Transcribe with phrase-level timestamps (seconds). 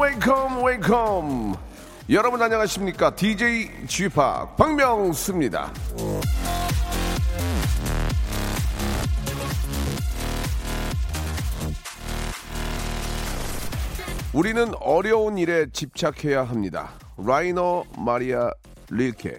[0.00, 1.56] Wake up wake up
[2.10, 4.14] 여러분 안녕하십니까 DJ p
[4.56, 5.70] 박명수입니다
[14.38, 18.52] 우리는 어려운 일에 집착해야 합니다 라이너 마리아
[18.88, 19.36] 릴케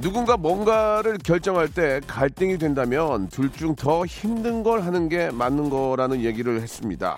[0.00, 6.22] 누군가 뭔가를 결정할 때 갈등이 된다면 둘 중 더 힘든 걸 하는 게 맞는 거라는
[6.24, 7.16] 얘기를 했습니다.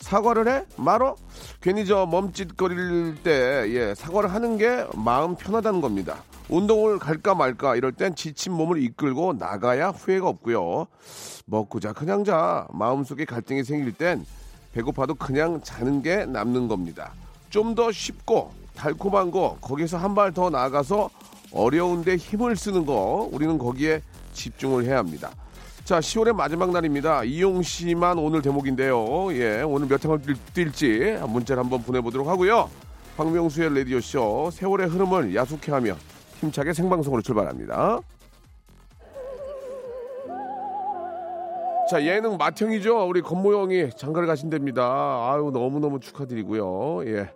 [0.00, 0.64] 사과를 해?
[0.76, 1.14] 말어?
[1.60, 6.22] 괜히 저 멈칫거릴 때 예, 사과를 하는 게 마음 편하다는 겁니다.
[6.48, 10.86] 운동을 갈까 말까 이럴 땐 지친 몸을 이끌고 나가야 후회가 없고요.
[11.46, 14.24] 먹고 자 그냥 자 마음속에 갈등이 생길 땐
[14.72, 17.12] 배고파도 그냥 자는 게 남는 겁니다.
[17.50, 21.10] 좀 더 쉽고 달콤한 거 거기서 한 발 더 나아가서
[21.52, 24.00] 어려운데 힘을 쓰는 거 우리는 거기에
[24.32, 25.30] 집중을 해야 합니다.
[25.84, 27.24] 자, 10월의 마지막 날입니다.
[27.24, 29.34] 이용 씨만 오늘 대목인데요.
[29.34, 32.70] 예, 오늘 몇 뛸- 뛸지 문자를 한번 보내보도록 하고요.
[33.16, 35.96] 박명수의 라디오 쇼 세월의 흐름을 야속해하며
[36.42, 38.00] 힘차게 생방송으로 출발합니다.
[41.88, 43.06] 자, 예능 맏형이죠.
[43.06, 44.82] 우리 건모 형이 장가를 가신답니다.
[44.82, 47.06] 아유, 너무너무 축하드리고요.
[47.06, 47.30] 예.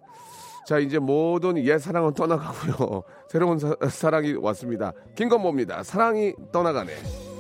[0.67, 3.03] 자, 이제 모든 옛 사랑은 떠나가고요.
[3.31, 4.93] 새로운 사, 사랑이 왔습니다.
[5.15, 5.83] 김건모입니다.
[5.85, 7.36] 사랑이 떠나가네.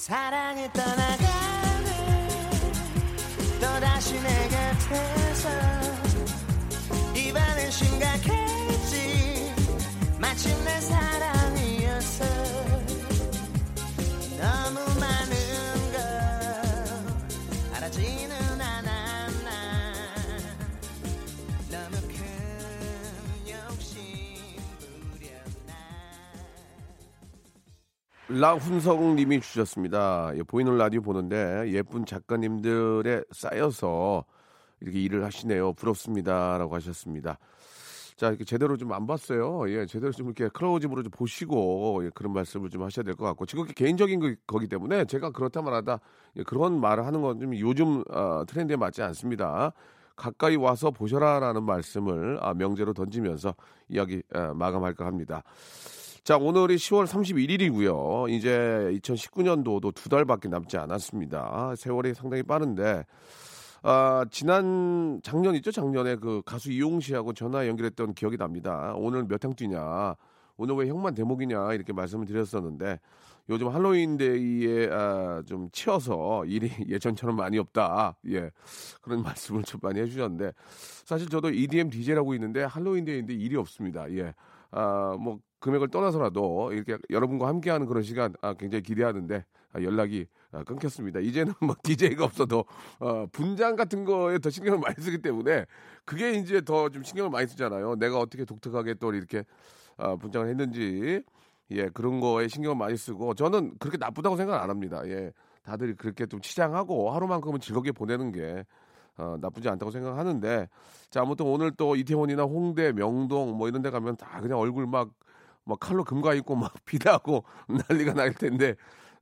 [0.00, 2.28] 사랑이 떠나가네
[3.60, 5.50] 또다시 내 곁에서
[7.14, 9.54] 이번엔 심각했지.
[10.18, 12.49] 마침내 사랑이었어
[28.30, 30.30] 라훈성 님이 주셨습니다.
[30.36, 34.24] 예, 보이는 라디오 보는데 예쁜 작가님들에 쌓여서
[34.80, 35.72] 이렇게 일을 하시네요.
[35.72, 36.56] 부럽습니다.
[36.58, 37.38] 라고 하셨습니다.
[38.16, 39.68] 자, 이렇게 제대로 좀 안 봤어요.
[39.70, 43.46] 예, 제대로 좀 이렇게 클로즈으로 좀 보시고 예, 그런 말씀을 좀 하셔야 될 것 같고
[43.46, 45.98] 지금 개인적인 거, 거기 때문에 제가 그렇다만 하다
[46.36, 49.72] 예, 그런 말을 하는 건 좀 요즘 어, 트렌드에 맞지 않습니다.
[50.14, 53.54] 가까이 와서 보셔라라는 말씀을 아, 명제로 던지면서
[53.88, 55.42] 이야기 아, 마감할까 합니다.
[56.22, 58.28] 자, 오늘이 10월 31일이고요.
[58.28, 61.74] 이제 2019년도도 두 달밖에 남지 않았습니다.
[61.76, 63.06] 세월이 상당히 빠른데,
[63.82, 65.72] 아, 지난 작년 있죠?
[65.72, 68.92] 작년에 그 가수 이용 씨하고 전화 연결했던 기억이 납니다.
[68.96, 70.14] 오늘 몇항 뛰냐?
[70.58, 71.72] 오늘 왜 형만 대목이냐?
[71.72, 73.00] 이렇게 말씀을 드렸었는데,
[73.48, 78.18] 요즘 할로윈데이에 아, 좀 치여서 일이 예전처럼 많이 없다.
[78.28, 78.50] 예.
[79.00, 80.52] 그런 말씀을 좀 많이 해주셨는데,
[81.06, 84.12] 사실 저도 EDM DJ라고 있는데, 할로윈데이인데 일이 없습니다.
[84.12, 84.34] 예.
[84.70, 90.64] 아, 뭐, 금액을 떠나서라도 이렇게 여러분과 함께하는 그런 시간 아, 굉장히 기대하는데 아, 연락이 아,
[90.64, 91.20] 끊겼습니다.
[91.20, 92.64] 이제는 뭐 DJ가 없어도
[92.98, 95.66] 어, 분장 같은 거에 더 신경을 많이 쓰기 때문에
[96.04, 97.96] 그게 이제 더 좀 신경을 많이 쓰잖아요.
[97.96, 99.44] 내가 어떻게 독특하게 또 이렇게
[99.96, 101.22] 아, 분장을 했는지
[101.72, 105.02] 예 그런 거에 신경을 많이 쓰고 저는 그렇게 나쁘다고 생각 안 합니다.
[105.06, 105.32] 예
[105.62, 108.64] 다들 그렇게 좀 치장하고 하루만큼은 즐겁게 보내는 게
[109.18, 110.68] 어, 나쁘지 않다고 생각하는데
[111.10, 115.10] 자 아무튼 오늘 또 이태원이나 홍대, 명동 뭐 이런 데 가면 다 그냥 얼굴 막,
[115.70, 117.44] 막 칼로 금가 있고 막 비다고
[117.88, 118.74] 난리가 날 텐데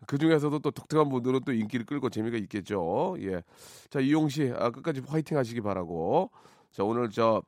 [0.06, 3.16] 그 중에서도 또 독특한 분들은 또 인기를 끌고 재미가 있겠죠.
[3.20, 3.42] 예.
[3.90, 6.30] 자 이용 씨 아, 끝까지 화이팅 하시기 바라고
[6.72, 7.42] 자 오늘 저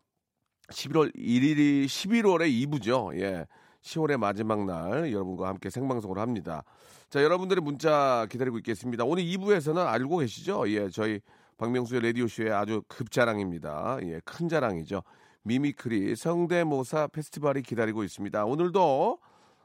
[0.69, 3.19] 11월 1일이 11월의 2부죠.
[3.21, 3.47] 예.
[3.83, 6.65] 10월의 마지막 날 여러분과 함께 생방송을 합니다.
[7.09, 9.05] 자, 여러분들의 문자 기다리고 있겠습니다.
[9.05, 10.71] 오늘 2부에서는 알고 계시죠?
[10.71, 11.21] 예, 저희
[11.57, 13.99] 박명수의 라디오쇼의 아주 급자랑입니다.
[14.03, 15.03] 예, 큰 자랑이죠.
[15.43, 18.45] Mimicry 성대모사 페스티벌이 기다리고 있습니다.
[18.45, 19.19] 오늘도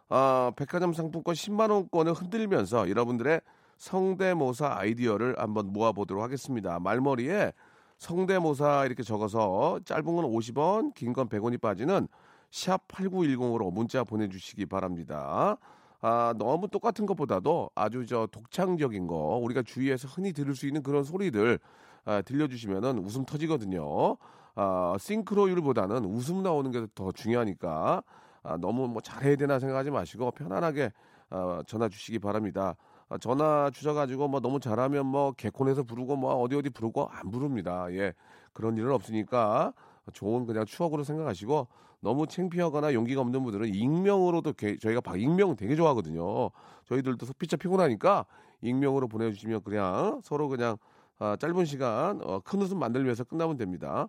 [0.07, 3.41] 어, 백화점 상품권 10만 원권을 흔들면서 여러분들의
[3.77, 6.79] 성대모사 아이디어를 한번 모아보도록 하겠습니다.
[6.79, 7.51] 말머리에
[7.97, 12.07] 성대모사 이렇게 적어서 짧은 건 50원, 긴 건 100원이 빠지는
[12.51, 15.57] 샵 8910으로 문자 보내주시기 바랍니다.
[16.01, 21.03] 아, 너무 똑같은 것보다도 아주 저 독창적인 거, 우리가 주위에서 흔히 들을 수 있는 그런
[21.03, 21.59] 소리들
[22.05, 24.17] 아, 들려주시면은 웃음 터지거든요.
[24.55, 28.03] 아, 싱크로율보다는 웃음 나오는 게 더 중요하니까
[28.43, 30.91] 아, 너무 뭐 잘해야 되나 생각하지 마시고 편안하게
[31.31, 32.75] 어, 전화 주시기 바랍니다.
[33.09, 37.87] 아, 전화 주셔가지고 뭐 너무 잘하면 뭐 개콘에서 부르고 뭐 어디 어디 부르고 안 부릅니다.
[37.91, 38.13] 예
[38.53, 39.73] 그런 일은 없으니까
[40.13, 41.67] 좋은 그냥 추억으로 생각하시고
[41.99, 46.51] 너무 창피하거나 용기가 없는 분들은 익명으로도 게- 저희가 박 익명 되게 좋아하거든요.
[46.85, 48.25] 저희들도 피차 피곤하니까
[48.61, 50.77] 익명으로 보내주시면 그냥 서로 그냥
[51.19, 54.07] 아, 짧은 시간 어, 큰 웃음 만들기 위해서 끝나면 됩니다.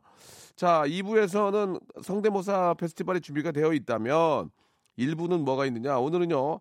[0.57, 4.51] 자 2부에서는 성대모사 페스티벌이 준비가 되어 있다면
[4.99, 5.99] 1부는 뭐가 있느냐?
[5.99, 6.61] 오늘은요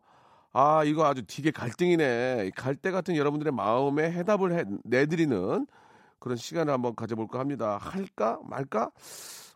[0.53, 2.51] 아 이거 아주 되게 갈등이네.
[2.55, 5.65] 갈대 같은 여러분들의 마음에 해답을 해, 내드리는
[6.19, 7.77] 그런 시간을 한번 가져볼까 합니다.
[7.77, 8.91] 할까 말까?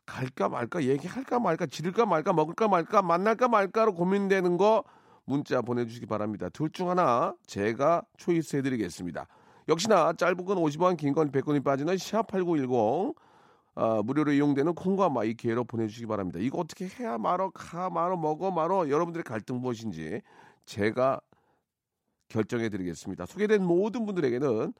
[0.06, 0.84] 갈까 말까?
[0.84, 1.68] 얘기할까 말까?
[1.68, 2.34] 지를까 말까?
[2.34, 3.02] 먹을까 말까?
[3.02, 4.84] 만날까 말까로 고민되는 거
[5.26, 6.50] 문자 보내주시기 바랍니다.
[6.50, 9.28] 둘 중 하나 제가 초이스 해드리겠습니다
[9.70, 13.16] 역시나 짧은 건 50원 긴 건 100원이 빠지는 샵8910
[13.76, 16.40] 아, 무료로 이용되는 콩과 마이키에로 보내주시기 바랍니다.
[16.42, 20.22] 이거 어떻게 해야 말어, 가 말어, 먹어 말어 여러분들의 갈등 무엇인지
[20.66, 21.22] 제가
[22.28, 23.26] 결정해드리겠습니다.
[23.26, 24.74] 소개된 모든 분들에게는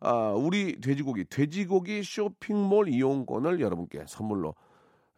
[0.00, 4.54] 아, 우리 돼지고기 돼지고기 쇼핑몰 이용권을 여러분께 선물로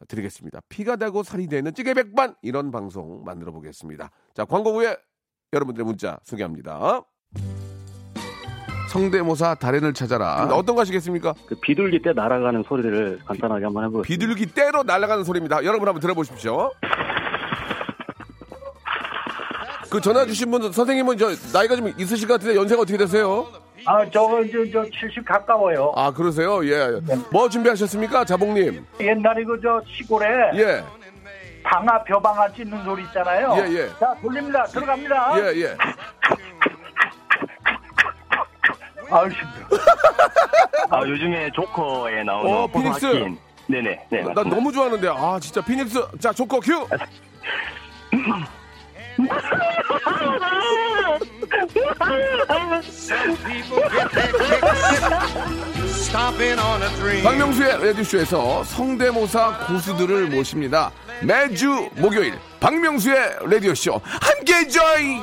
[0.09, 0.61] 드리겠습니다.
[0.69, 4.11] 피가 되고 살이 되는 찌개 백반 이런 방송 만들어 보겠습니다.
[4.35, 4.97] 자 광고 후에
[5.53, 7.03] 여러분들의 문자 소개합니다.
[8.89, 10.49] 성대모사 달인을 찾아라.
[10.53, 11.35] 어떤 거 하시겠습니까?
[11.47, 14.07] 그 비둘기 때 날아가는 소리를 간단하게 한번 해보겠습니다.
[14.07, 15.63] 비둘기 떼로 날아가는 소리입니다.
[15.65, 16.73] 여러분 한번 들어보십시오.
[19.91, 23.47] 그 전화 주신 분 선생님은 저 나이가 좀 있으실 것 같은데 연세가 어떻게 되세요?
[23.87, 25.93] 아, 저거 이제 저70 가까워요.
[25.97, 26.63] 아 그러세요?
[26.67, 27.01] 예.
[27.33, 28.85] 뭐 준비하셨습니까, 자봉님?
[29.01, 30.27] 옛날에 그 저 시골에
[30.57, 30.85] 예,
[31.63, 33.55] 방아 벼방아 찢는 소리 있잖아요.
[33.59, 33.89] 예, 예.
[33.99, 34.65] 자, 돌립니다.
[34.65, 35.39] 들어갑니다.
[35.41, 35.77] 예, 예.
[39.11, 39.67] 아우 힘들어.
[40.91, 43.07] 아, 요즘에 조커에 나오는 어, 피닉스.
[43.07, 43.39] 하킨.
[43.67, 44.07] 네네.
[44.11, 44.21] 네.
[44.23, 44.57] 나 맞습니다.
[44.57, 46.87] 너무 좋아하는데 아 진짜 피닉스 자 조커 큐.
[57.23, 60.91] 박명수의 라디오쇼에서 성대모사 고수들을 모십니다.
[61.23, 65.23] 매주 목요일 박명수의 라디오쇼 함께 join.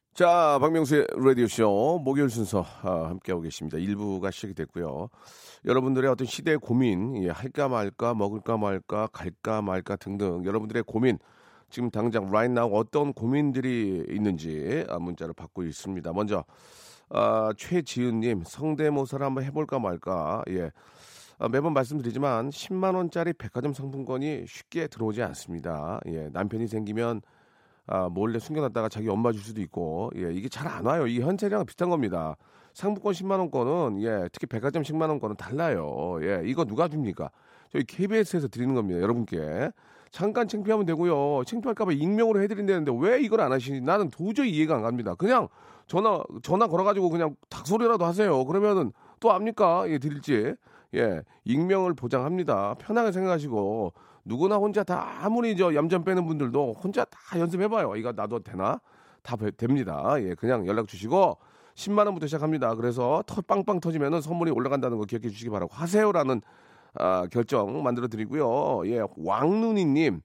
[0.13, 3.77] 자, 박명수의 라디오쇼 목요일 순서 아, 함께하고 계십니다.
[3.77, 5.07] 1부가 시작이 됐고요.
[5.63, 11.17] 여러분들의 어떤 시대의 고민, 예, 할까 말까, 먹을까 말까, 갈까 말까 등등 여러분들의 고민,
[11.69, 16.11] 지금 당장 right now 어떤 고민들이 있는지 아, 문자를 받고 있습니다.
[16.11, 16.43] 먼저
[17.09, 20.43] 아, 최지은님 성대모사를 한번 해볼까 말까.
[20.49, 20.71] 예.
[21.39, 26.01] 아, 매번 말씀드리지만 10만 원짜리 백화점 상품권이 쉽게 들어오지 않습니다.
[26.07, 27.21] 예, 남편이 생기면
[27.91, 31.05] 아, 몰래 숨겨놨다가 자기 엄마 줄 수도 있고, 예, 이게 잘 안 와요.
[31.07, 32.37] 이 현찰이랑 비슷한 겁니다.
[32.73, 36.17] 상품권 10만 원권은 예, 특히 백화점 10만 원권은 달라요.
[36.21, 37.29] 예, 이거 누가 줍니까?
[37.73, 39.01] 저희 KBS에서 드리는 겁니다.
[39.01, 39.71] 여러분께
[40.09, 41.43] 잠깐 창피하면 되고요.
[41.45, 43.81] 창피할까봐 익명으로 해드린다는데 왜 이걸 안 하시니?
[43.81, 45.15] 나는 도저히 이해가 안 갑니다.
[45.15, 45.49] 그냥
[45.87, 48.45] 전화 전화 걸어가지고 그냥 닭소리라도 하세요.
[48.45, 49.83] 그러면은 또 압니까?
[49.89, 50.55] 예, 드릴지.
[50.95, 52.75] 예, 익명을 보장합니다.
[52.75, 53.91] 편하게 생각하시고
[54.23, 57.95] 누구나 혼자 다 아무리 저 얌전 빼는 분들도 혼자 다 연습해봐요.
[57.95, 58.79] 이거 나도 되나?
[59.23, 60.15] 다 배- 됩니다.
[60.19, 61.37] 예, 그냥 연락 주시고
[61.75, 62.75] 10만 원부터 시작합니다.
[62.75, 66.41] 그래서 터 빵빵 터지면은 선물이 올라간다는 거 기억해 주시기 바라고 하세요라는
[66.95, 68.81] 아, 결정 만들어 드리고요.
[68.87, 70.21] 예, 왕눈이님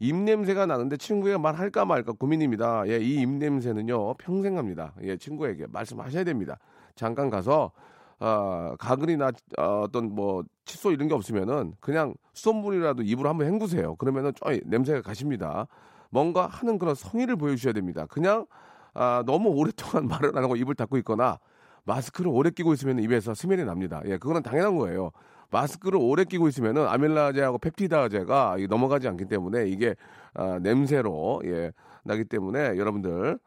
[0.00, 2.84] 입냄새가 나는데 친구에게 말할까 말까 고민입니다.
[2.88, 4.92] 예, 이 입냄새는요 평생 갑니다.
[5.02, 6.58] 예, 친구에게 말씀하셔야 됩니다.
[6.94, 7.72] 잠깐 가서
[8.20, 13.96] 아, 가글이나 어, 어떤 뭐 칫솔 이런 게 없으면은 그냥 수돗물이라도 입으로 한번 헹구세요.
[13.96, 15.66] 그러면은 좀 냄새가 가십니다.
[16.10, 18.06] 뭔가 하는 그런 성의를 보여주셔야 됩니다.
[18.06, 18.46] 그냥
[18.94, 21.38] 아, 너무 오랫동안 말을 안 하고 입을 닫고 있거나
[21.84, 24.00] 마스크를 오래 끼고 있으면 입에서 스멜이 납니다.
[24.06, 25.10] 예, 그거는 당연한 거예요.
[25.50, 29.94] 마스크를 오래 끼고 있으면은 아밀라제하고 펩티다제가 넘어가지 않기 때문에 이게
[30.32, 31.72] 아, 냄새로 예,
[32.04, 33.38] 나기 때문에 여러분들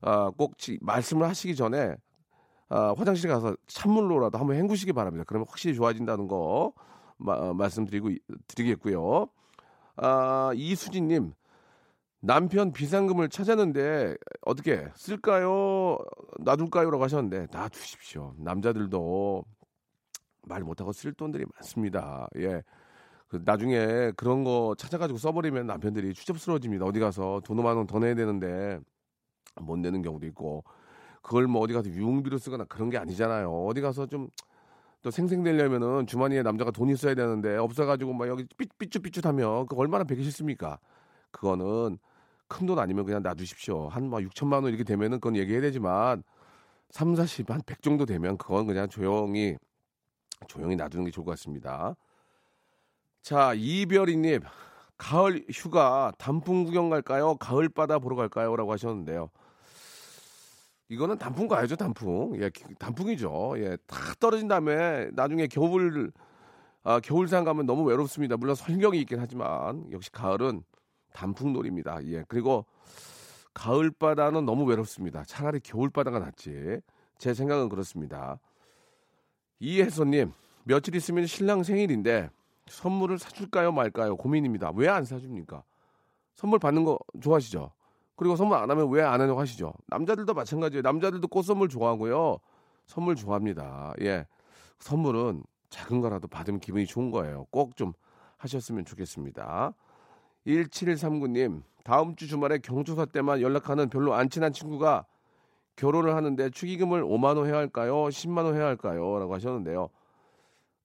[0.00, 1.96] 아, 꼭 지- 말씀을 하시기 전에
[2.72, 5.24] 아, 화장실 가서 찬물로라도 한번 헹구시기 바랍니다.
[5.26, 6.72] 그러면 확실히 좋아진다는 거
[7.18, 9.28] 마- 어, 말씀드리고 이- 드리겠고요.
[9.96, 11.34] 아, 이수진님
[12.20, 15.98] 남편 비상금을 찾았는데 어떻게 쓸까요?
[16.38, 18.34] 놔둘까요?라고 하셨는데 놔두십시오.
[18.38, 19.44] 남자들도
[20.48, 22.26] 말 못하고 쓸 돈들이 많습니다.
[22.38, 22.62] 예.
[23.28, 26.84] 그 나중에 그런 거 찾아가지고 써버리면 남편들이 추접스러워집니다.
[26.86, 28.78] 어디 가서 돈 5만 원 더 내야 되는데
[29.60, 30.64] 못 내는 경우도 있고
[31.22, 33.50] 그걸 뭐 어디 가서 유흥비로 쓰거나 그런 게 아니잖아요.
[33.66, 34.28] 어디 가서 좀
[35.02, 40.22] 또 생생되려면은 주머니에 남자가 돈 있어야 되는데 없어가지고 막 여기 삐, 삐쭉삐쭉하면 그거 얼마나 베기
[40.22, 40.78] 싫습니까?
[41.32, 41.98] 그거는
[42.46, 43.88] 큰 돈 아니면 그냥 놔두십시오.
[43.88, 46.22] 한막 6천만 원 이렇게 되면은 그건 얘기해야 되지만
[46.90, 49.56] 3, 40, 한 100 정도 되면 그건 그냥 조용히
[50.46, 51.96] 조용히 놔두는 게 좋을 것 같습니다.
[53.22, 54.40] 자, 이별이님,
[54.98, 57.36] 가을 휴가 단풍 구경 갈까요?
[57.36, 58.54] 가을 바다 보러 갈까요?
[58.54, 59.30] 라고 하셨는데요.
[60.92, 62.36] 이거는 단풍 가야죠, 단풍.
[62.36, 63.54] 예, 기- 단풍이죠.
[63.56, 66.12] 예, 탁 떨어진 다음에 나중에 겨울,
[66.84, 68.36] 아, 겨울산 가면 너무 외롭습니다.
[68.36, 70.62] 물론 설경이 있긴 하지만 역시 가을은
[71.14, 72.04] 단풍놀이입니다.
[72.08, 72.66] 예, 그리고
[73.54, 75.24] 가을 바다는 너무 외롭습니다.
[75.24, 76.80] 차라리 겨울 바다가 낫지.
[77.16, 78.38] 제 생각은 그렇습니다.
[79.60, 80.32] 이혜선님,
[80.64, 82.28] 며칠 있으면 신랑 생일인데
[82.66, 84.72] 선물을 사줄까요 말까요 고민입니다.
[84.74, 85.62] 왜 안 사줍니까?
[86.34, 87.70] 선물 받는 거 좋아하시죠?
[88.22, 89.72] 그리고 선물 안 하면 왜 안 하냐고 하시죠?
[89.88, 90.82] 남자들도 마찬가지예요.
[90.82, 92.38] 남자들도 꽃 선물 좋아하고요.
[92.86, 93.94] 선물 좋아합니다.
[94.00, 94.26] 예.
[94.78, 97.46] 선물은 작은 거라도 받으면 기분이 좋은 거예요.
[97.50, 97.92] 꼭 좀
[98.36, 99.72] 하셨으면 좋겠습니다.
[100.46, 105.04] 1739님, 다음 주 주말에 경조사 때만 연락하는 별로 안 친한 친구가
[105.74, 107.94] 결혼을 하는데 축의금을 5만 원 해야 할까요?
[108.04, 109.18] 10만 원 해야 할까요?
[109.18, 109.88] 라고 하셨는데요.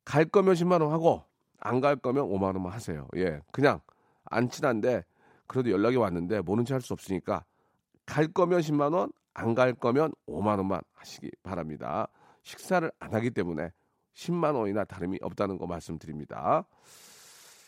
[0.06, 1.24] 갈 거면 10만 원 하고
[1.60, 3.08] 안 갈 거면 5만 원만 하세요.
[3.16, 3.42] 예.
[3.52, 3.80] 그냥
[4.26, 5.04] 안 친한데
[5.48, 7.44] 그래도 연락이 왔는데 모른 체 할 수 없으니까
[8.06, 12.08] 갈 거면 10만 원, 안 갈 거면 5만 원만 하시기 바랍니다.
[12.44, 13.72] 식사를 안 하기 때문에
[14.16, 16.66] 10만 원이나 다름이 없다는 거 말씀드립니다.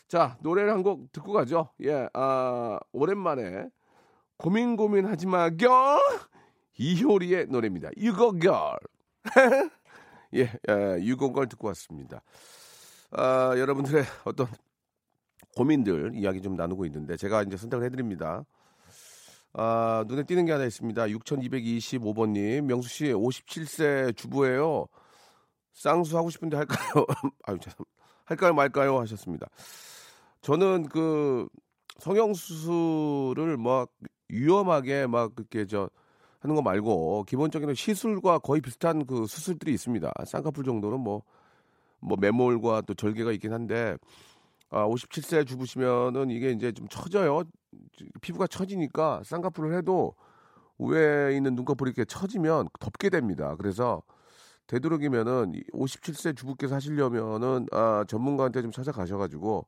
[0.08, 1.70] 자, 노래를 한 곡 듣고 가죠.
[1.82, 3.68] 예, 아, 오랜만에
[4.36, 5.98] 고민 고민 하지 마, 겨!
[6.78, 7.90] 이효리의 노래입니다.
[7.96, 8.78] 유고걸.
[10.34, 12.22] 예, 예, 유고걸 듣고 왔습니다.
[13.12, 14.46] 아, 여러분들의 어떤
[15.60, 18.46] 고민들 이야기 좀 나누고 있는데 제가 이제 선택을 해드립니다.
[19.52, 21.04] 아, 눈에 띄는 게 하나 있습니다.
[21.04, 24.86] 6225번님, 명수 씨 57세 주부예요.
[25.74, 27.04] 쌍수 하고 싶은데 할까요?
[27.44, 27.84] 아유, 죄송.
[28.24, 29.48] 할까요 말까요 하셨습니다.
[30.40, 31.46] 저는 그
[31.98, 33.90] 성형수술을 막
[34.30, 35.90] 위험하게 막 그렇게 저
[36.38, 40.10] 하는 거 말고 기본적인 시술과 거의 비슷한 그 수술들이 있습니다.
[40.24, 41.22] 쌍꺼풀 정도는 뭐,
[41.98, 43.98] 뭐 매몰과 또 절개가 있긴 한데
[44.70, 47.42] 아, 57세 주부시면은 이게 이제 좀 처져요.
[48.20, 50.14] 피부가 처지니까 쌍꺼풀을 해도
[50.78, 53.56] 위에 있는 눈꺼풀이 이렇게 처지면 덮게 됩니다.
[53.58, 54.02] 그래서
[54.68, 59.66] 되도록이면은 57세 주부께서 하시려면은 아, 전문가한테 좀 찾아가셔가지고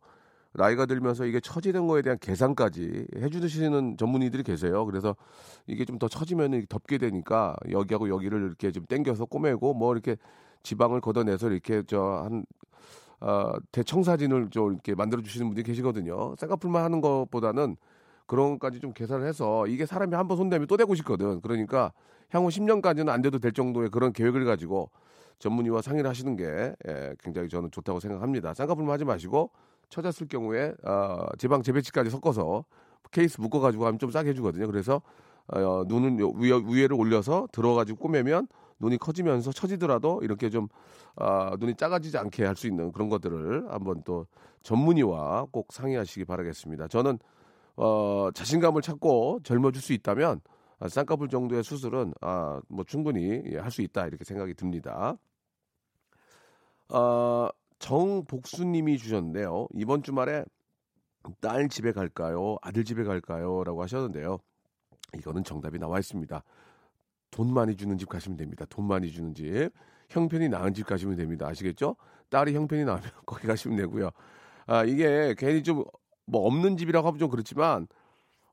[0.54, 4.84] 나이가 들면서 이게 처지는 거에 대한 계산까지 해주시는 전문의들이 계세요.
[4.86, 5.16] 그래서
[5.66, 10.16] 이게 좀 더 처지면 덮게 되니까 여기하고 여기를 이렇게 좀 당겨서 꼬매고 뭐 이렇게
[10.62, 12.44] 지방을 걷어내서 이렇게 저 한
[13.22, 16.34] 어, 대청사진을 좀 이렇게 만들어 주시는 분들이 계시거든요.
[16.38, 17.76] 쌍꺼풀만 하는 것보다는
[18.26, 21.40] 그런 것까지 좀 계산을 해서 이게 사람이 한 번 손대면 또 대고 싶거든.
[21.40, 21.92] 그러니까
[22.30, 24.90] 향후 10년까지는 안 돼도 될 정도의 그런 계획을 가지고
[25.38, 28.54] 전문의와 상의를 하시는 게 예, 굉장히 저는 좋다고 생각합니다.
[28.54, 29.50] 쌍꺼풀만 하지 마시고
[29.88, 32.64] 처졌을 경우에 어, 지방 재배치까지 섞어서
[33.10, 34.66] 케이스 묶어가지고 하면 좀 싸게 해주거든요.
[34.66, 35.02] 그래서
[35.48, 38.46] 어, 눈은 요- 위에, 위에를 올려서 들어가지고 꼬매면
[38.82, 40.68] 눈이 커지면서 처지더라도 이렇게 좀
[41.16, 44.26] 아, 눈이 작아지지 않게 할 수 있는 그런 것들을 한번 또
[44.62, 46.88] 전문의와 꼭 상의하시기 바라겠습니다.
[46.88, 47.18] 저는
[47.76, 50.40] 어, 자신감을 찾고 젊어질 수 있다면
[50.80, 55.16] 아, 쌍꺼풀 정도의 수술은 아, 뭐 충분히 예, 할수 있다 이렇게 생각이 듭니다.
[56.88, 57.48] 어,
[57.78, 59.68] 정복수님이 주셨는데요.
[59.74, 60.44] 이번 주말에
[61.40, 62.56] 딸 집에 갈까요?
[62.62, 63.64] 아들 집에 갈까요?
[63.64, 64.38] 라고 하셨는데요.
[65.18, 66.42] 이거는 정답이 나와 있습니다.
[67.32, 68.64] 돈 많이 주는 집 가시면 됩니다.
[68.70, 69.70] 돈 많이 주는 집.
[70.10, 71.48] 형편이 나은 집 가시면 됩니다.
[71.48, 71.96] 아시겠죠?
[72.30, 74.10] 딸이 형편이 나으면 거기 가시면 되고요.
[74.68, 75.84] 아, 이게 괜히 좀
[76.26, 77.88] 뭐 없는 집이라고 하면 좀 그렇지만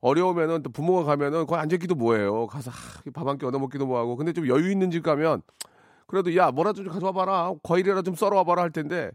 [0.01, 2.47] 어려우면은 또 부모가 가면은 거기 앉아있기도 뭐해요.
[2.47, 2.71] 가서
[3.13, 4.15] 밥 한 끼 얻어먹기도 뭐하고.
[4.15, 5.43] 근데 좀 여유 있는 집 가면
[6.07, 7.53] 그래도 야 뭐라도 좀 가져와 봐라.
[7.63, 9.11] 과일이라도 좀 썰어와 봐라 할 텐데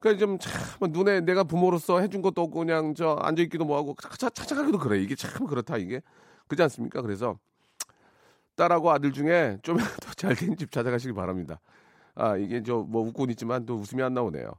[0.00, 4.78] 그냥 좀 참 눈에 내가 부모로서 해준 것도 없고 그냥 저 앉아있기도 뭐하고 찾아, 찾아가기도
[4.78, 5.00] 그래.
[5.02, 6.00] 이게 참 그렇다 이게.
[6.48, 7.02] 그렇지 않습니까?
[7.02, 7.38] 그래서
[8.56, 11.60] 딸하고 아들 중에 좀 더 잘된 집 찾아가시기 바랍니다.
[12.14, 14.52] 아, 이게 저 뭐 웃고는 있지만 또 웃음이 안 나오네요.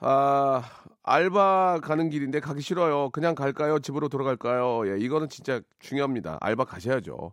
[0.00, 0.62] 아,
[1.02, 3.10] 알바 가는 길인데 가기 싫어요.
[3.10, 3.78] 그냥 갈까요?
[3.78, 4.88] 집으로 돌아갈까요?
[4.90, 6.38] 예, 이거는 진짜 중요합니다.
[6.40, 7.32] 알바 가셔야죠.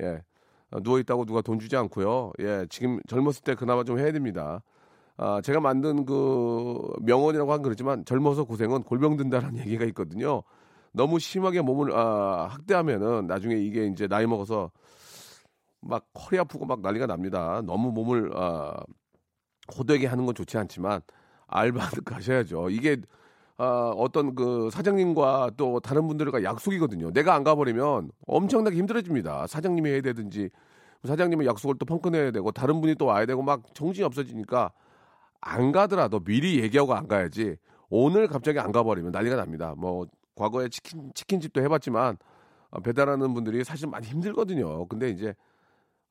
[0.00, 0.22] 예.
[0.70, 2.32] 어, 누워 있다고 누가 돈 주지 않고요.
[2.40, 4.62] 예, 지금 젊었을 때 그나마 좀 해야 됩니다.
[5.16, 10.42] 아, 제가 만든 그 명언이라고 한 그렇지만 젊어서 고생은 골병 든다라는 얘기가 있거든요.
[10.94, 14.70] 너무 심하게 몸을 아, 학대하면은 나중에 이게 이제 나이 먹어서
[15.80, 17.60] 막 허리 아프고 막 난리가 납니다.
[17.66, 18.74] 너무 몸을 아,
[19.76, 21.02] 호되게 하는 건 좋지 않지만
[21.48, 22.70] 알바를 가셔야죠.
[22.70, 22.96] 이게
[23.56, 27.12] 아, 어떤 그 사장님과 또 다른 분들과 약속이거든요.
[27.12, 29.48] 내가 안 가버리면 엄청나게 힘들어집니다.
[29.48, 30.48] 사장님이 해야 되든지
[31.04, 34.70] 사장님의 약속을 또 펑크내야 되고 다른 분이 또 와야 되고 막 정신이 없어지니까
[35.40, 37.56] 안 가더라도 미리 얘기하고 안 가야지
[37.90, 39.74] 오늘 갑자기 안 가버리면 난리가 납니다.
[39.76, 42.16] 뭐 과거에 치킨 치킨집도 해봤지만
[42.70, 44.86] 어, 배달하는 분들이 사실 많이 힘들거든요.
[44.88, 45.34] 근데 이제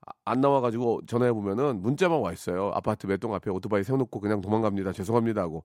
[0.05, 2.71] 아- 안 나와가지고 전화해 보면은 문자만 와 있어요.
[2.73, 4.91] 아파트 몇 동 앞에 오토바이 세워놓고 그냥 도망갑니다.
[4.93, 5.63] 죄송합니다 하고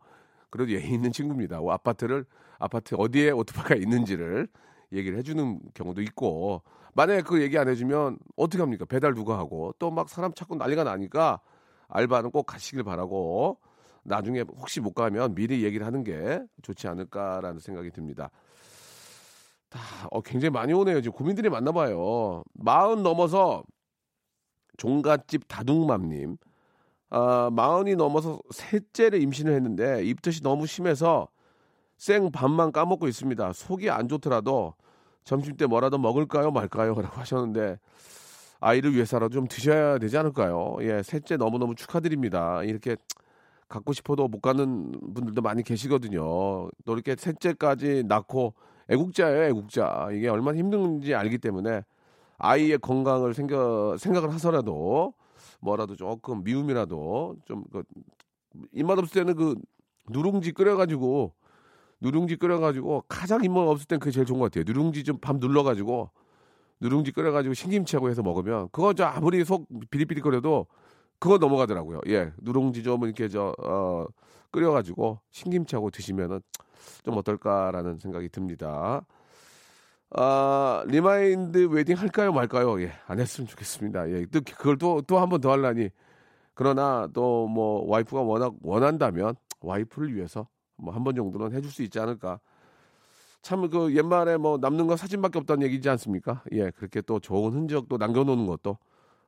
[0.51, 1.61] 그래도 예의 있는 친구입니다.
[1.61, 2.25] 뭐 아파트를
[2.59, 4.49] 아파트 어디에 오토바이가 있는지를
[4.93, 6.63] 얘기를 해주는 경우도 있고
[6.95, 8.85] 만약에 그걸 얘기 안 해주면 어떻게 합니까?
[8.87, 11.41] 배달 누가 하고 또 막 사람 찾고 난리가 나니까
[11.89, 13.59] 알바는 꼭 가시길 바라고
[14.05, 18.31] 나중에 혹시 못 가면 미리 얘기를 하는 게 좋지 않을까라는 생각이 듭니다.
[19.69, 21.01] 다 어, 굉장히 많이 오네요.
[21.01, 22.43] 지금 고민들이 많나 봐요.
[22.55, 23.63] 마흔 넘어서
[24.77, 26.37] 종갓집 다둥맘님.
[27.11, 31.29] 아, 마흔이 넘어서 셋째를 임신을 했는데 입덧이 너무 심해서
[31.97, 33.53] 생 밥만 까먹고 있습니다.
[33.53, 34.75] 속이 안 좋더라도
[35.25, 36.95] 점심 때 뭐라도 먹을까요 말까요?
[36.95, 37.79] 라고 하셨는데
[38.61, 40.77] 아이를 위해서라도 좀 드셔야 되지 않을까요?
[40.81, 42.63] 예, 셋째 너무너무 축하드립니다.
[42.63, 42.97] 이렇게
[43.69, 46.23] 갖고 싶어도 못 가는 분들도 많이 계시거든요.
[46.85, 48.55] 또 이렇게 셋째까지 낳고
[48.89, 50.09] 애국자예요, 애국자.
[50.13, 51.83] 이게 얼마나 힘든지 알기 때문에
[52.39, 55.15] 아이의 건강을 생겨, 생각을 하서라도
[55.61, 57.83] 뭐라도 조금 미움이라도 좀 그
[58.73, 59.55] 입맛 없을 때는 그
[60.11, 61.35] 누룽지 끓여가지고
[62.01, 64.65] 누룽지 끓여가지고 가장 입맛 없을 땐 그게 제일 좋은 것 같아요.
[64.67, 66.11] 누룽지 좀밥 눌러가지고
[66.81, 70.67] 누룽지 끓여가지고 신김치하고 해서 먹으면 그거 저 아무리 속 비릿비릿거려도
[71.19, 72.01] 그거 넘어가더라고요.
[72.07, 74.07] 예, 누룽지 좀 이렇게 저 어,
[74.53, 76.41] 끓여가지고 신김치하고 드시면은
[77.05, 79.03] 좀 어떨까라는 생각이 듭니다.
[80.11, 82.81] 아, remind wedding 할까요 말까요?
[82.83, 84.11] 예, 안 했으면 좋겠습니다.
[84.11, 85.91] 예, 또 그걸 또 또 한 번 더 하려니
[86.55, 91.99] 그러나 또 뭐 와이프가 워낙 원한다면 와이프를 위해서 뭐 한 번 정도는 해줄 수 있지
[92.01, 92.41] 않을까.
[93.43, 96.43] 참 그 옛말에 뭐 남는 거 사진밖에 없다는 얘기지 않습니까?
[96.53, 98.79] 예, 그렇게 또 좋은 흔적도 남겨놓는 것도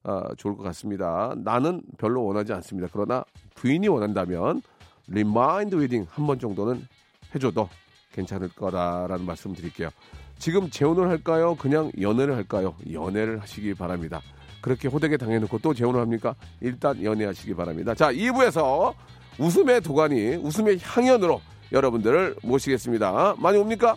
[0.03, 1.35] 아, 좋을 것 같습니다.
[1.37, 2.89] 나는 별로 원하지 않습니다.
[2.93, 3.23] 그러나
[3.55, 4.63] 부인이 원한다면
[5.09, 6.87] remind wedding 한 번 정도는
[7.35, 7.69] 해줘도
[8.13, 9.91] 괜찮을 거다라는 말씀 드릴게요.
[10.39, 11.55] 지금 재혼을 할까요?
[11.55, 12.75] 그냥 연애를 할까요?
[12.91, 14.21] 연애를 하시기 바랍니다.
[14.61, 16.35] 그렇게 호되게 당해놓고 또 재혼을 합니까?
[16.61, 17.95] 일단 연애하시기 바랍니다.
[17.95, 18.95] 자, 2부에서
[19.39, 21.41] 웃음의 도가니, 웃음의 향연으로
[21.73, 23.37] 여러분들을 모시겠습니다.
[23.39, 23.97] 많이 옵니까?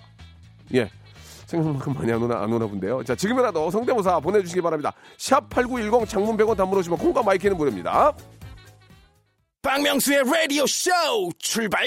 [0.73, 0.89] 예.
[1.47, 3.03] 생각만큼 많이 안 오나, 안 오나 본데요.
[3.03, 4.93] 자, 지금이라도 성대모사 보내주시기 바랍니다.
[5.17, 8.13] 샵 8910 장문 100원 단문 오시면 콩과 마이키는 무료입니다.
[9.61, 10.91] 박명수의 라디오 쇼
[11.39, 11.85] 출발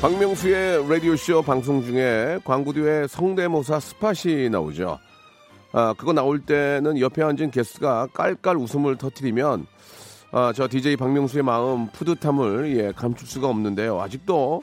[0.00, 4.98] 박명수의 라디오쇼 방송 중에 광고 뒤에 성대모사 스팟이 나오죠.
[5.72, 9.66] 아, 그거 나올 때는 옆에 앉은 게스트가 깔깔 웃음을 터트리면
[10.32, 14.00] 아, 저 DJ 박명수의 마음 푸듯함을 예, 감출 수가 없는데요.
[14.00, 14.62] 아직도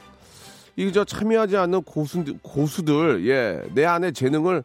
[0.74, 4.64] 이저 참여하지 않는 고수들, 고수들 예, 내 안에 재능을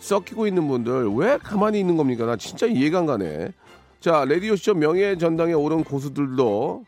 [0.00, 2.26] 썩히고 있는 분들 왜 가만히 있는 겁니까?
[2.26, 3.50] 나 진짜 이해가 안 가네.
[4.00, 6.84] 자, 라디오쇼 명예 전당에 오른 고수들도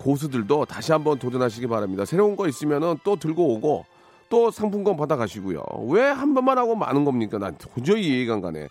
[0.00, 2.04] 고수들도 다시 한번 도전하시기 바랍니다.
[2.04, 3.84] 새로운 거 있으면은 또 들고 오고
[4.30, 5.62] 또 상품권 받아 가시고요.
[5.88, 7.38] 왜 한 번만 하고 마는 겁니까?
[7.38, 8.68] 난 도저히 이해가 안 가네.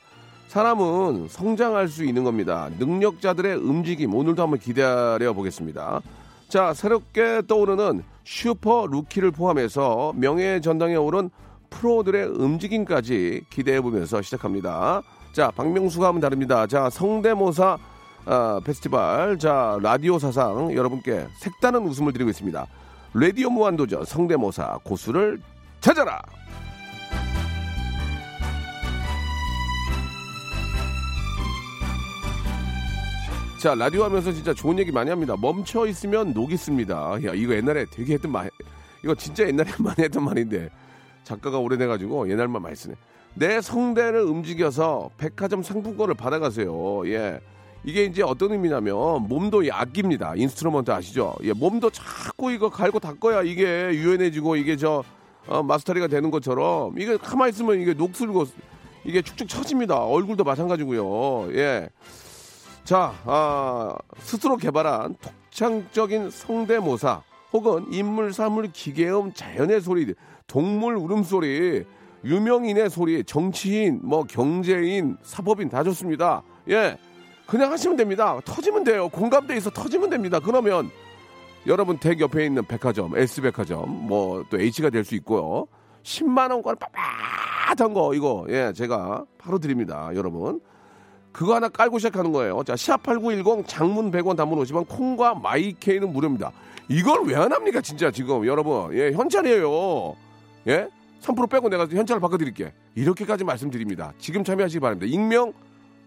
[0.47, 2.69] 사람은 성장할 수 있는 겁니다.
[2.79, 6.01] 능력자들의 움직임 오늘도 한번 기다려 보겠습니다.
[6.47, 11.29] 자, 새롭게 떠오르는 슈퍼 루키를 포함해서 명예 전당에 오른
[11.69, 15.03] 프로들의 움직임까지 기대해 보면서 시작합니다.
[15.33, 16.65] 자, 박명수가 하면 다릅니다.
[16.65, 17.77] 자, 성대모사
[18.31, 22.67] 아, 페스티벌 자 라디오 사상 여러분께 색다른 웃음을 드리고 있습니다.
[23.15, 25.41] 라디오 무한도전 성대모사 고수를
[25.81, 26.21] 찾아라.
[33.59, 35.35] 자 라디오 하면서 진짜 좋은 얘기 많이 합니다.
[35.35, 37.13] 멈춰 있으면 녹이 습니다.
[37.25, 38.51] 야 이거 옛날에 되게 했던 말,
[39.03, 40.69] 이거 진짜 옛날에 많이 했던 말인데
[41.23, 42.93] 작가가 오래돼가지고 옛날만 많이 쓰네.
[43.33, 47.07] 내 성대를 움직여서 백화점 상품권을 받아가세요.
[47.07, 47.39] 예.
[47.83, 50.33] 이게 이제 어떤 의미냐면 몸도 아낍니다.
[50.35, 51.35] instrument 아시죠?
[51.43, 55.03] 예, 몸도 자꾸 이거 갈고 닦아야 이게 유연해지고 이게 저
[55.47, 58.45] 어, mastery가 되는 것처럼 이게 가만히 있으면 이게 녹슬고
[59.05, 60.03] 이게 축축 처집니다.
[60.03, 61.53] 얼굴도 마찬가지고요.
[61.53, 61.89] 예.
[62.83, 67.21] 자, 아, 스스로 개발한 독창적인 성대모사
[67.53, 70.13] 혹은 인물, 사물, 기계음, 자연의 소리,
[70.47, 71.85] 동물 울음소리,
[72.25, 76.43] 유명인의 소리, 정치인, 뭐 경제인, 사법인 다 좋습니다.
[76.69, 76.97] 예.
[77.49, 78.39] 그냥 하시면 됩니다.
[78.45, 79.09] 터지면 돼요.
[79.09, 80.39] 공감대 있어 터지면 됩니다.
[80.39, 80.89] 그러면
[81.67, 85.65] 여러분 댁 옆에 있는 백화점, S백화점, 뭐 또 H가 될 수 있고요.
[86.03, 90.61] 10만 원권 빳빳한 거 이거 예 제가 바로 드립니다, 여러분.
[91.31, 92.63] 그거 하나 깔고 시작하는 거예요.
[92.63, 96.51] 자, 샵8910 장문 100원 단문 50원 콩과 마이케이는 무료입니다.
[96.87, 98.91] 이걸 왜 안 합니까, 진짜 지금 여러분.
[98.97, 100.15] 예, 현찰이에요.
[100.67, 100.87] 예?
[101.21, 102.73] 3% 빼고 내가 현찰을 바꿔드릴게.
[102.95, 104.11] 이렇게까지 말씀드립니다.
[104.17, 105.05] 지금 참여하시기 바랍니다.
[105.07, 105.53] 익명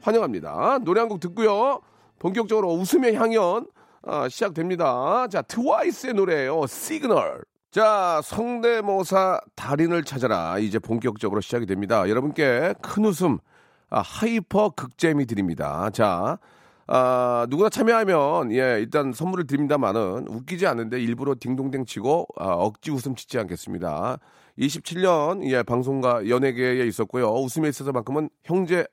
[0.03, 0.81] 환영합니다.
[0.85, 1.81] 노래 한 곡 듣고요.
[2.19, 3.67] 본격적으로 웃음의 향연
[4.05, 5.27] 아, 시작됩니다.
[5.29, 6.67] 자, 트와이스의 노래예요.
[6.67, 7.43] 시그널.
[7.71, 10.59] 자, 성대모사 달인을 찾아라.
[10.59, 12.09] 이제 본격적으로 시작이 됩니다.
[12.09, 13.39] 여러분께 큰 웃음,
[13.91, 15.89] 아, hyper 극재미 드립니다.
[15.91, 16.39] 자,
[16.87, 23.15] 아, 누구나 참여하면, 예, 일단 선물을 드립니다만은 웃기지 않은데 일부러 딩동댕 치고, 아, 억지 웃음
[23.15, 24.19] 치지 않겠습니다.
[24.59, 27.29] 27년, 예, 방송과 연예계에 있었고요.
[27.29, 28.85] 웃음에 있어서만큼은 형제,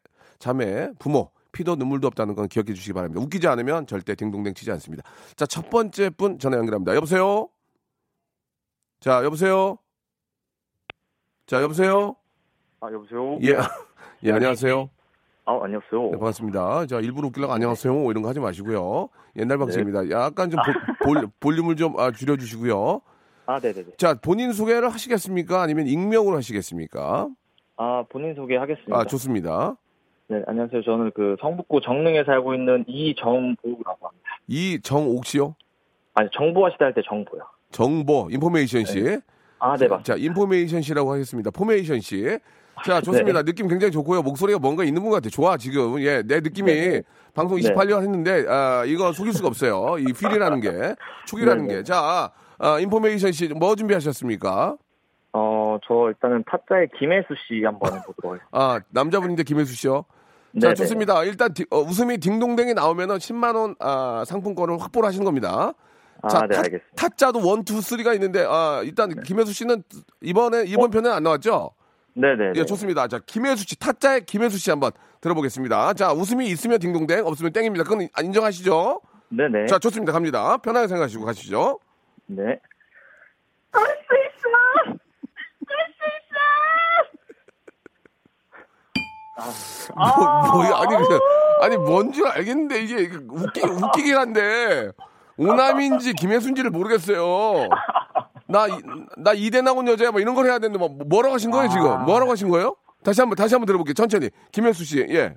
[0.49, 3.21] 자매, 부모, 피도 눈물도 없다는 건 기억해 주시기 바랍니다.
[3.21, 5.04] 웃기지 않으면 절대 딩동댕 치지 않습니다.
[5.36, 6.95] 자, 첫 번째 분 전화 연결합니다.
[6.95, 7.49] 여보세요?
[9.02, 9.78] 자, 여보세요?
[11.45, 12.15] 자, 여보세요?
[12.82, 13.38] 아 여보세요.
[13.41, 13.58] 예.
[14.23, 14.89] 예, 안녕하세요.
[15.45, 16.02] 아 안녕하세요.
[16.04, 16.86] 네, 반갑습니다.
[16.86, 18.10] 자, 일부러 웃기려고 안녕하세요.
[18.12, 19.10] 이런 거 하지 마시고요.
[19.36, 20.10] 옛날 방식입니다.
[20.12, 20.73] 약간 좀 볼,
[21.23, 23.02] 볼, 볼륨을 좀 아, 줄여주시고요.
[23.47, 23.93] 아 네네네.
[23.97, 25.62] 자, 본인 소개를 하시겠습니까?
[25.62, 27.28] 아니면 익명으로 하시겠습니까?
[27.78, 28.95] 아 본인 소개하겠습니다.
[28.97, 29.75] 아, 좋습니다.
[30.32, 30.84] 네 안녕하세요.
[30.84, 34.30] 저는 그 성북구 정릉에 살고 있는 이정보라고 합니다.
[34.48, 35.56] 이정옥 씨요?
[36.13, 37.42] 아니 정보화 시대 할때 정보요.
[37.72, 39.00] 정보, 인포메이션 씨.
[39.58, 40.04] 아네 맞습니다.
[40.04, 41.50] 자, information 씨라고 하겠습니다.
[41.49, 42.38] formation 씨.
[42.86, 43.42] 자, 좋습니다.
[43.42, 44.22] 느낌 굉장히 좋고요.
[44.22, 45.30] 목소리가 뭔가 있는 분 같아.
[45.30, 46.00] 좋아, 지금.
[46.00, 47.02] 예, 내 느낌이 네.
[47.34, 49.98] 방송 28년 했는데, 아, 이거 속일 수가 없어요.
[50.00, 51.76] 이 feel이라는 게, 촉이라는 네, 게.
[51.80, 51.84] 네.
[51.84, 54.78] 자, 아, information 씨, 뭐 준비하셨습니까?
[55.34, 58.48] 어 저 일단은 타짜의 김혜수 씨 한번 보도록 하겠습니다.
[58.52, 60.06] 아, 남자분인데 김혜수 씨요.
[60.59, 60.73] 자.
[60.73, 61.23] 좋습니다.
[61.23, 65.73] 일단 디- 어, 웃음이 딩동댕이 나오면은 10만 원 아, 상품권을 확보를 하시는 겁니다.
[66.21, 66.85] 아, 자, 네, 타, 알겠습니다.
[66.89, 66.95] 네.
[66.95, 69.83] 타짜도 one, two, three가 있는데 아, 일단 김혜수 씨는
[70.21, 71.71] 이번에 이번 편에 안 나왔죠?
[72.13, 72.51] 네 네.
[72.55, 73.07] 예, 좋습니다.
[73.07, 75.93] 자, 김혜수 씨, 타짜의 김혜수 씨 한번 들어보겠습니다.
[75.93, 77.83] 자, 웃음이 있으면 딩동댕, 없으면 땡입니다.
[77.83, 79.01] 그건 인- 인정하시죠?
[79.29, 79.65] 네 네.
[79.67, 80.12] 자, 좋습니다.
[80.12, 80.57] 갑니다.
[80.57, 81.79] 편하게 생각하시고 가시죠.
[82.25, 82.59] 네.
[89.95, 91.19] 뭐, 뭐야, 아니, 그,
[91.62, 94.91] 아니, 뭔 줄 알겠는데, 이게 웃기, 웃기긴 한데,
[95.38, 97.69] 오남인지 김혜순지를 모르겠어요.
[98.47, 98.82] 나, 이-
[99.17, 102.04] 나 이대 나온 여자야, 뭐 이런 걸 해야 되는데, 뭐, 뭐라고 하신 거예요, 지금?
[102.06, 102.75] 뭐라고 하신 거예요?
[103.04, 103.93] 다시 한 번, 다시 한번 들어볼게요.
[103.93, 104.30] 천천히.
[104.52, 105.36] 김혜수 씨, 예.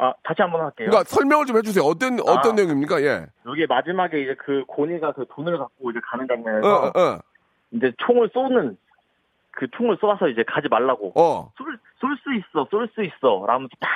[0.00, 0.90] 아 다시 한번 할게요.
[0.90, 1.82] 그러니까 설명을 좀 해주세요.
[1.84, 2.54] 어떤, 어떤 아.
[2.54, 3.02] 내용입니까?
[3.02, 3.26] 예.
[3.46, 7.18] 여기 마지막에 이제 그 고니가 그 돈을 갖고 이제 가는 어, 장면에서 어, 어.
[7.72, 8.76] 이제 총을 쏘는
[9.58, 11.50] 그 총을 쏘아서 이제 가지 말라고 어.
[12.00, 13.90] 쏠수 있어 쏠 수 있어 라면서 딱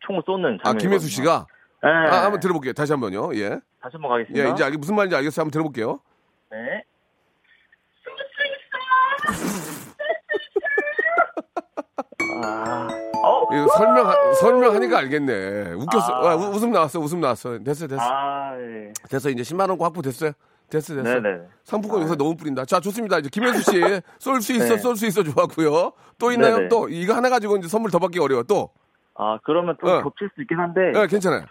[0.00, 1.46] 총을 쏘는 아, 장면 김혜수 씨가?
[1.82, 1.88] 네.
[1.88, 2.74] 아, 한번 들어볼게요.
[2.74, 3.34] 다시 한 번요.
[3.34, 3.48] 예.
[3.80, 5.40] 다시 한 번 가겠습니다 예, 이제 알겠, 무슨 말인지 알겠어요.
[5.42, 6.00] 한번 들어볼게요.
[6.50, 6.84] 네.
[12.44, 12.86] 아,
[13.24, 15.72] 어, 이거 설명, 설명하니까 알겠네.
[15.72, 16.12] 웃겼어.
[16.12, 16.30] 아.
[16.32, 17.58] 아, 우- 웃음 나왔어, 웃음 나왔어.
[17.58, 18.02] 됐어, 됐어.
[18.02, 18.92] 아, 예.
[19.08, 19.30] 됐어.
[19.30, 20.32] 이제 10만 원 확보 됐어요.
[20.70, 21.20] 됐어, 됐어.
[21.20, 21.40] 네네.
[21.64, 22.64] 상품권 여기서 너무 뿌린다.
[22.64, 23.18] 자, 좋습니다.
[23.18, 23.80] 이제 김혜수 씨,
[24.18, 24.78] 쏠 수 있어, 네.
[24.78, 25.92] 쏠수 있어 좋았고요.
[26.18, 26.56] 또 있나요?
[26.56, 26.68] 네네.
[26.68, 28.42] 또, 이거 하나 가지고 이제 선물 더 받기 어려워.
[28.42, 28.70] 또.
[29.14, 30.02] 아, 그러면 좀 어.
[30.02, 31.44] 겹칠 수 있긴 한데, 예, 괜찮아요.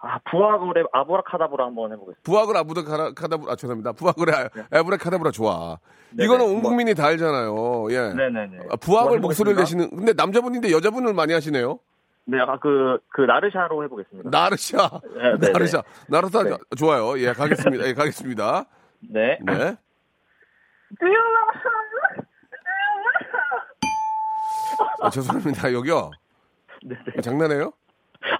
[0.00, 2.20] 아, 부하거래 아보라카다브라 한번 해보겠습니다.
[2.22, 3.92] 부학을 아부다 카다브라, 아, 죄송합니다.
[3.92, 5.78] 부학을 아- 아브라 카다브라 좋아.
[6.10, 6.24] 네네.
[6.24, 7.88] 이거는 온 뭐- 국민이 다 알잖아요.
[7.90, 7.98] 예.
[8.14, 8.58] 네네네.
[8.70, 9.58] 아, 부학을 뭐 목소리를.
[9.58, 11.80] 내시는, 근데 남자분인데 여자분을 많이 하시네요.
[12.30, 14.28] 네, 아까 그, 그, 나르샤로 해보겠습니다.
[14.28, 15.00] 나르샤.
[15.16, 15.82] 네, 네, 나르샤.
[16.08, 16.42] 나르샤.
[16.42, 16.56] 네.
[16.76, 17.18] 좋아요.
[17.18, 17.86] 예, 가겠습니다.
[17.86, 18.66] 예, 가겠습니다.
[19.00, 19.38] 네.
[19.46, 19.76] 네.
[25.00, 25.72] 아, 죄송합니다.
[25.72, 26.10] 여기요.
[26.84, 27.22] 네 네.
[27.22, 27.72] 장난해요?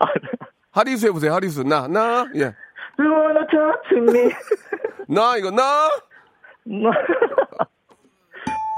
[0.00, 0.28] 아, 네.
[0.70, 1.32] 하리수 해보세요.
[1.32, 1.64] 하리수.
[1.64, 2.26] 나, 나.
[2.34, 2.54] 예.
[3.96, 4.30] Me?
[5.08, 5.88] 나, 이거, 나.
[6.64, 6.92] 뭐.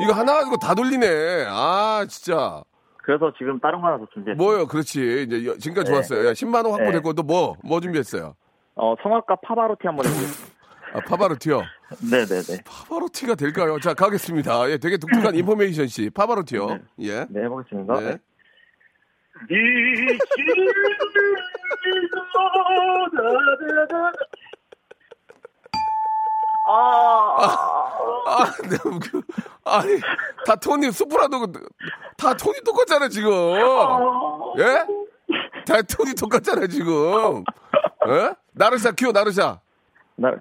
[0.04, 1.46] 이거 하나 가지고 다 돌리네.
[1.48, 2.62] 아, 진짜.
[3.02, 4.36] 그래서 지금 다른 거 하나 더 준비했어요.
[4.42, 4.66] 뭐요?
[4.66, 5.22] 그렇지.
[5.26, 5.94] 이제 여- 지금까지 네.
[5.94, 6.28] 좋았어요.
[6.28, 6.70] 예, 10만원 네.
[6.84, 8.34] 확보됐고, 또 뭐, 뭐 준비했어요?
[8.76, 10.60] 어, 성악가 파바로티 한번 해보겠습니다.
[10.92, 11.62] 아, 파바로티요.
[12.10, 12.62] 네네네.
[12.66, 13.78] 파바로티가 될까요?
[13.80, 14.70] 자, 가겠습니다.
[14.70, 16.10] 예, 되게 독특한 인포메이션 씨.
[16.10, 16.78] 파바로티요.
[17.00, 17.26] 예.
[17.30, 18.00] 네, 해보겠습니다.
[18.00, 18.18] 네.
[28.26, 29.22] 아, 네, 그,
[29.64, 30.00] 아니,
[30.46, 31.46] 다 톤이, 소프라노,
[32.16, 33.30] 다 톤이 똑같잖아, 지금.
[34.58, 34.84] 예?
[35.66, 37.44] 다 톤이 똑같잖아, 지금.
[38.08, 38.34] 예?
[38.52, 39.60] 나르샤, 큐, 나르샤.
[40.16, 40.30] 나,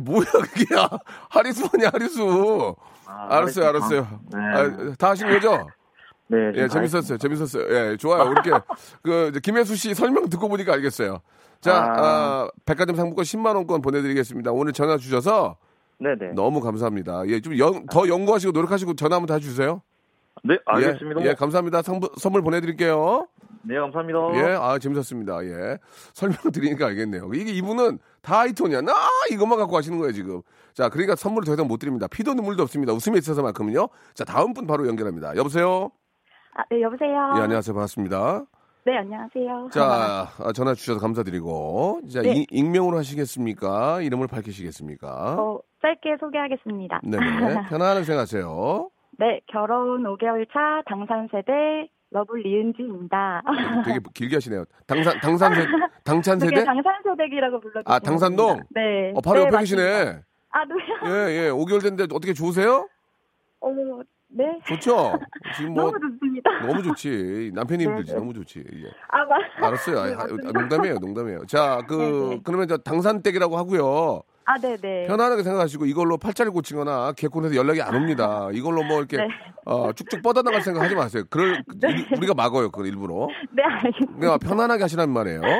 [0.00, 0.64] 뭐야, 그게.
[0.76, 0.88] 아,
[1.30, 2.74] 하리수 아니야, 하리수.
[3.06, 3.68] 아, 알았어요.
[3.68, 4.20] 알았어요.
[4.32, 4.38] 네.
[4.38, 5.66] 아, 다 하신 거죠?
[6.32, 7.18] 네, 예, 재밌었어요.
[7.18, 7.64] 재밌었어요.
[7.68, 8.32] 예, 좋아요.
[8.32, 8.50] 이렇게,
[9.02, 11.20] 그, 김혜수 씨 설명 듣고 보니까 알겠어요.
[11.60, 12.00] 자, 아.
[12.00, 14.50] 아, 백화점 상품권 10만 원권 보내드리겠습니다.
[14.50, 15.58] 오늘 전화 주셔서
[16.00, 16.32] 네네.
[16.34, 17.26] 너무 감사합니다.
[17.26, 19.82] 예, 좀 연, 더 연구하시고 노력하시고 전화 한번 다시 주세요.
[20.42, 21.20] 네, 알겠습니다.
[21.22, 21.82] 예, 예, 감사합니다.
[21.82, 23.28] 선물, 선물 보내드릴게요.
[23.64, 24.18] 네, 감사합니다.
[24.34, 25.44] 예, 아, 재밌었습니다.
[25.44, 25.78] 예.
[26.14, 27.30] 설명 드리니까 알겠네요.
[27.34, 28.80] 이게 이분은 다 하이톤이야.
[28.80, 28.92] 나
[29.30, 30.40] 이것만 갖고 하시는 거예요, 지금.
[30.72, 32.08] 자, 그러니까 선물을 더 이상 못 드립니다.
[32.08, 32.94] 피도 눈물도 없습니다.
[32.94, 33.88] 웃음에 있어서만큼은요.
[34.14, 35.36] 자, 다음 분 바로 연결합니다.
[35.36, 35.90] 여보세요?
[36.54, 37.32] 아, 네, 여보세요.
[37.36, 37.74] 예, 안녕하세요.
[37.74, 38.44] 반갑습니다.
[38.84, 39.68] 네, 안녕하세요.
[39.72, 42.00] 자, 아, 전화 주셔서 감사드리고.
[42.12, 42.32] 자, 네.
[42.34, 44.00] 이- 익명으로 하시겠습니까?
[44.02, 45.36] 이름을 밝히시겠습니까?
[45.40, 47.00] 어, 짧게 소개하겠습니다.
[47.04, 47.16] 네네.
[47.70, 48.90] 편안하게 생각하세요.
[49.18, 53.42] 네, 결혼 5개월 차 당산 새댁 lovely 은지입니다.
[53.86, 54.64] 되게 길게 하시네요.
[54.86, 55.64] 당산, 당산새,
[56.04, 56.64] 당찬새댁?
[56.64, 58.60] 당산 새댁이라고 불러주시면 아, 당산동?
[58.70, 59.12] 네.
[59.14, 59.60] 어, 바로 네, 옆에 맞습니다.
[59.60, 60.20] 계시네.
[60.50, 60.74] 아, 네.
[61.06, 61.50] 예, 예.
[61.50, 62.88] 5개월 됐는데 어떻게 좋으세요?
[63.60, 63.68] 어,
[64.34, 64.58] 네.
[64.66, 65.18] 좋죠?
[65.56, 65.84] 지금 뭐.
[65.84, 66.50] 너무 좋습니다.
[66.66, 67.50] 너무 좋지.
[67.54, 68.12] 남편이 네, 힘들지.
[68.12, 68.18] 네.
[68.18, 68.60] 너무 좋지.
[68.60, 68.90] 예.
[69.08, 69.98] 아, 맞 알았어요.
[69.98, 70.14] 아, 네,
[70.46, 70.52] 아.
[70.52, 70.94] 농담이에요.
[70.98, 71.46] 농담이에요.
[71.46, 72.40] 자, 그, 네, 네.
[72.44, 74.22] 그러면 저 당산댁이라고 하고요.
[74.44, 75.06] 아, 네, 네.
[75.06, 78.48] 편안하게 생각하시고 이걸로 팔자를 고치거나 개콘에서 연락이 안 옵니다.
[78.54, 79.28] 이걸로 뭐 이렇게 네.
[79.66, 81.22] 어, 쭉쭉 뻗어나갈 생각 하지 마세요.
[81.30, 82.70] 그럴 일- 우리가 막어요.
[82.70, 83.28] 그걸 일부러.
[83.52, 84.18] 네, 알겠습니다.
[84.18, 85.40] 그러니까 편안하게 하시란 말이에요.
[85.42, 85.58] 네,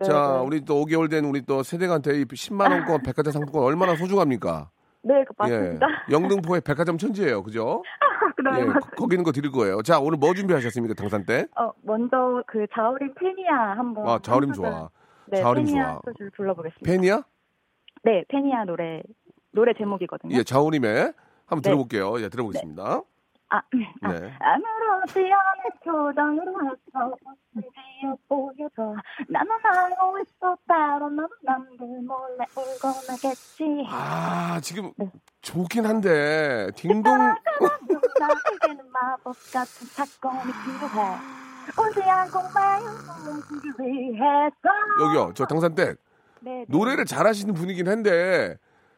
[0.00, 0.04] 네.
[0.06, 0.46] 자, 네.
[0.46, 4.70] 우리 또 5개월 된 우리 또 세대한테 이 10만 원권 백화점 상품권 얼마나 소중합니까?
[5.02, 5.86] 네, 그 맞습니다.
[5.86, 5.90] 예.
[6.12, 7.42] 영등포의 백화점 천지예요.
[7.42, 7.82] 그죠?
[8.36, 8.66] 그러면 예.
[8.72, 9.82] 거- 거기 있는 거 드릴 거예요.
[9.82, 10.94] 자, 오늘 뭐 준비하셨습니까?
[10.94, 11.46] 당산 때?
[11.56, 14.90] 어, 먼저 그 자우림 페니아 한번 아, 자우림 한 좋아.
[15.26, 15.92] 네, 자우림 페니아 좋아.
[15.92, 16.84] 한 소절 불러보겠습니다.
[16.90, 17.22] 팬이야?
[18.04, 19.02] 네, 페니아 노래
[19.52, 20.36] 노래 제목이거든요.
[20.36, 21.12] 예, 자우림의
[21.46, 21.70] 한번 네.
[21.70, 22.20] 들어볼게요.
[22.22, 22.82] 예, 들어보겠습니다.
[22.82, 23.02] 아,
[23.50, 24.32] 아, 네.
[24.40, 27.16] 아무렇지 않은 표정으로 왔어
[27.54, 28.94] 지어 보여줘
[29.28, 35.10] 나는 알고 있어 따로 너는 남들 몰래 울고 나겠지 아, 지금 네.
[35.40, 41.38] 좋긴 한데 딩동 나에게는 마법 같은 사건이 필요해
[41.76, 42.38] 오지 않고
[43.48, 44.52] 주기 위해서
[45.04, 45.32] 여기요.
[45.34, 45.98] 저 당산댁
[46.40, 46.64] 네, 네.
[46.68, 48.56] 노래를 잘하시는 분이긴 한데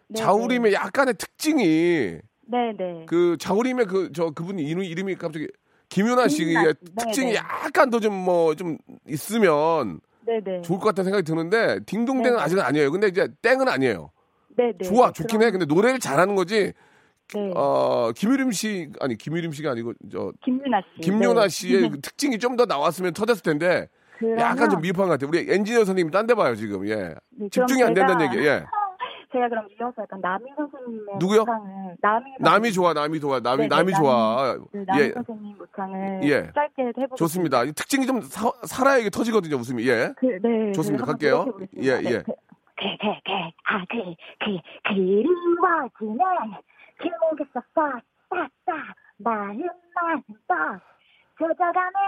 [0.09, 2.19] 네, 자우림의 약간의 특징이
[2.51, 3.05] 네, 네.
[3.07, 5.47] 그 자우림의 그 저 그분이 이름 이름이 갑자기
[5.89, 7.37] 김윤아 씨의 김윤아, 네, 특징이 네.
[7.37, 10.61] 약간 더 좀 뭐 좀 있으면 네, 네.
[10.63, 12.43] 좋을 것 같다는 생각이 드는데 딩동댕은 네, 네.
[12.43, 12.91] 아직은 아니에요.
[12.93, 14.11] 근데 이제 땡은 아니에요.
[14.57, 14.85] 네, 네.
[14.85, 15.51] 좋아 네, 좋긴 그럼- 해.
[15.51, 16.73] 근데 노래를 잘하는 거지.
[17.33, 17.53] 네.
[17.55, 21.01] 어 김유림 씨 아니 김유림 씨가 아니고 저 김윤아 씨.
[21.03, 21.49] 김윤아 네.
[21.49, 25.29] 씨의 그 특징이 좀 더 나왔으면 터졌을 텐데 그러면 약간 좀 미흡한 것 같아요.
[25.29, 26.87] 우리 엔지니어 선생님 딴 데 봐요 지금.
[26.89, 27.15] 예.
[27.31, 28.47] 네, 집중이 안 된다는 제가- 얘기.
[28.47, 28.65] 예.
[29.33, 31.41] 제가 그럼 이어서 약간 남희 선생님의 누구요?
[31.41, 34.57] 모창을 남희 남이 좋아, 남이 좋아, 남이 네, 네, 남이 좋아.
[34.73, 36.51] 네, 남희 예, 선생님 모창을 예.
[36.53, 37.17] 짧게 해보겠습니다.
[37.17, 37.65] 좋습니다.
[37.65, 39.87] 이 특징이 좀 사, 살아야 이게 터지거든요, 웃음이.
[39.89, 40.13] 예.
[40.17, 41.05] 그, 네, 좋습니다.
[41.05, 41.45] 그 갈게요.
[41.45, 41.87] 노력해보겠습니다.
[41.87, 42.23] 예, 네, 예.
[42.23, 42.33] 그,
[42.77, 43.33] 그, 그, 그,
[43.65, 46.25] 아, 그, 그, 그리워지는
[47.01, 48.73] 길목에서 싹, 싹, 싹,
[49.19, 49.63] 마음,
[49.95, 50.81] 마음, 싹,
[51.39, 51.99] 젖어가네,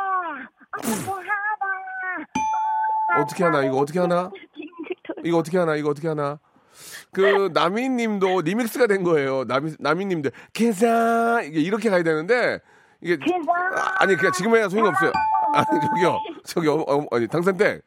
[3.21, 4.31] 어떻게 하나, 어떻게 하나, 이거 어떻게 하나?
[5.25, 5.77] 이거 어떻게 하나?
[5.77, 6.39] 이거 어떻게 하나?
[7.13, 9.45] 그 남이님도 리믹스가 된 거예요.
[9.45, 12.61] 남이 남이님도 계산 이게 이렇게 가야 되는데
[13.01, 13.19] 이게.
[13.77, 15.13] 아, 아니 그냥 지금 해야 소용이 없어요.
[15.55, 17.83] 아니 저기요, 저기 어, 어, 아니 당산댁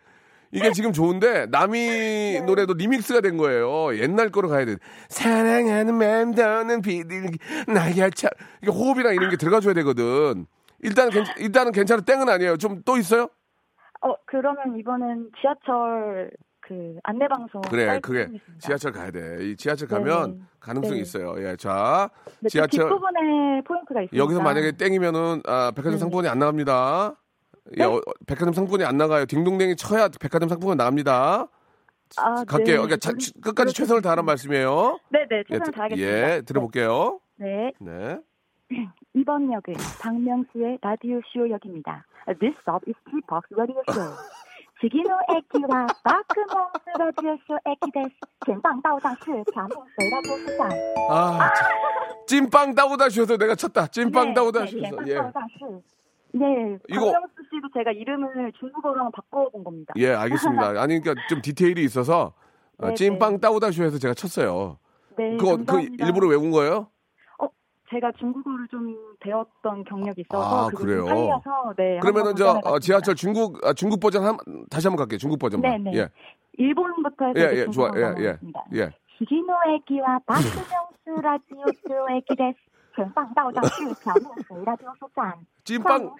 [0.51, 3.97] 이게 지금 좋은데 나미 노래도 리믹스가 된 거예요.
[3.97, 4.75] 옛날 거로 가야 돼.
[5.09, 8.29] 사랑하는 맘도는 비둘기 나야 참
[8.61, 10.45] 이게 호흡이랑 이런 게 들어가줘야 되거든.
[10.81, 12.57] 일단 괜 일단은 괜찮은 땡은 아니에요.
[12.57, 13.29] 좀 또 있어요?
[14.01, 16.29] 어, 그러면 이번엔 지하철
[16.67, 17.61] 그 안내 방송.
[17.61, 18.59] 그래, 짧게 그게 해보겠습니다.
[18.59, 19.37] 지하철 가야 돼.
[19.45, 20.43] 이 지하철 네, 가면 네.
[20.59, 21.01] 가능성이 네.
[21.01, 21.35] 있어요.
[21.39, 24.17] 예, 자, 네, 지하철 그 뒷부분에 포인트가 있습니다.
[24.23, 25.97] 여기서 만약에 땡이면은 아, 백화점 네.
[25.99, 27.13] 상품권이 안 나갑니다.
[27.79, 29.25] 예, 어, 백화점 상품권이 안 나가요.
[29.25, 31.47] 딩동댕이 쳐야 백화점 상품권 나갑니다.
[32.17, 32.81] 아, 갈게요.
[32.81, 32.87] 네.
[32.87, 34.99] 그러니까 자, 치- 끝까지 최선을 다하는 말씀이에요.
[35.09, 36.11] 네, 네, 예, 최선을 드- 다하겠습니다.
[36.35, 37.19] 예, 들어볼게요.
[37.37, 37.71] 네.
[37.79, 38.19] 네.
[39.13, 42.05] 이번 역은 박명수의 라디오 쇼 역입니다.
[42.39, 44.13] This stop is T-Box Radio Show.
[44.80, 48.16] 次の駅はバックモンスラジオショー駅です。
[48.46, 50.70] 前方到达是茶木水ラジオ车站。
[51.10, 51.50] 아,
[52.26, 53.86] 찐- 찐빵 따오다 쉬어서 내가 쳤다.
[53.88, 54.80] 찐빵 따오다 네, 쉬어서.
[54.82, 55.14] 前方 예.
[55.16, 55.82] 到达是
[56.32, 59.92] 네, 이거- 박명수 씨도 제가 이름을 중국어로 한번 바꿔본 겁니다.
[59.96, 60.80] 예, 알겠습니다.
[60.80, 62.32] 아니 그러니까 좀 디테일이 있어서
[62.78, 63.40] 어, 네, 찐빵 네.
[63.40, 64.78] 따오다 쉬어서 제가 쳤어요.
[65.18, 66.06] 네, 그거 그 감사합니다.
[66.06, 66.88] 일부러 외운 거예요?
[67.84, 70.98] 어, 제가 중국어를 좀 배웠던 경력이 있어서 아, 그걸 그래요?
[71.00, 71.98] 좀 살려서 네.
[71.98, 72.70] 그러면은 한번 저 도전해봤습니다.
[72.70, 74.36] 어, 지하철 중국 아, 중국 버전 한
[74.70, 75.18] 다시 한번 갈게요.
[75.18, 75.84] 중국 버전만.
[75.84, 75.98] 네, 네.
[75.98, 76.08] 예.
[76.54, 77.90] 일본부터 해서 예, 이제 예, 좋아.
[77.90, 78.26] 중국어로 예, 예.
[78.26, 78.64] 가겠습니다.
[78.74, 78.90] 예.
[79.18, 80.56] 次の駅は バック
[81.04, 82.70] モンスラジオショー駅です。
[82.96, 85.34] 前方到达是小木水ラジオ车站。
[85.64, 86.14] 찐빵